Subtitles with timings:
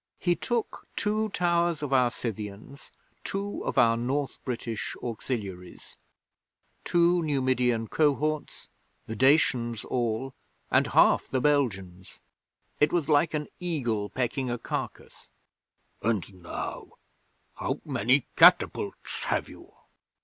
[0.17, 2.89] He took two towers of our Scythians,
[3.23, 5.95] two of our North British auxiliaries,
[6.83, 8.67] two Numidian cohorts,
[9.05, 10.33] the Dacians all,
[10.71, 12.17] and half the Belgians.
[12.79, 15.27] It was like an eagle pecking a carcass.
[16.01, 16.93] '"And now,
[17.57, 19.71] how many catapults have you?"